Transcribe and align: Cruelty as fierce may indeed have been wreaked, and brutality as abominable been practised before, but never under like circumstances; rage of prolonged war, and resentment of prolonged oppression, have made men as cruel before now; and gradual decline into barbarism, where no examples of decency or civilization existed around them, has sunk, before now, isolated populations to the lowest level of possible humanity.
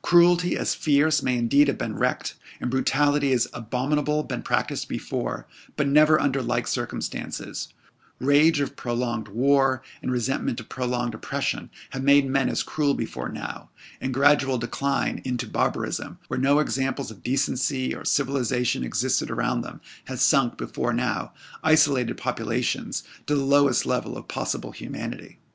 Cruelty 0.00 0.56
as 0.56 0.74
fierce 0.74 1.22
may 1.22 1.36
indeed 1.36 1.68
have 1.68 1.76
been 1.76 1.96
wreaked, 1.96 2.34
and 2.62 2.70
brutality 2.70 3.30
as 3.34 3.46
abominable 3.52 4.22
been 4.22 4.40
practised 4.40 4.88
before, 4.88 5.46
but 5.76 5.86
never 5.86 6.18
under 6.18 6.40
like 6.40 6.66
circumstances; 6.66 7.68
rage 8.18 8.58
of 8.60 8.74
prolonged 8.74 9.28
war, 9.28 9.82
and 10.00 10.10
resentment 10.10 10.60
of 10.60 10.70
prolonged 10.70 11.12
oppression, 11.14 11.68
have 11.90 12.02
made 12.02 12.26
men 12.26 12.48
as 12.48 12.62
cruel 12.62 12.94
before 12.94 13.28
now; 13.28 13.68
and 14.00 14.14
gradual 14.14 14.56
decline 14.56 15.20
into 15.26 15.46
barbarism, 15.46 16.16
where 16.28 16.40
no 16.40 16.58
examples 16.58 17.10
of 17.10 17.22
decency 17.22 17.94
or 17.94 18.02
civilization 18.02 18.82
existed 18.82 19.30
around 19.30 19.60
them, 19.60 19.82
has 20.06 20.22
sunk, 20.22 20.56
before 20.56 20.94
now, 20.94 21.34
isolated 21.62 22.16
populations 22.16 23.02
to 23.26 23.34
the 23.34 23.44
lowest 23.44 23.84
level 23.84 24.16
of 24.16 24.26
possible 24.26 24.70
humanity. 24.72 25.38